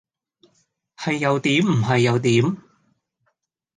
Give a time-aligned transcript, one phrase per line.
[0.97, 2.57] 係又點唔係有點？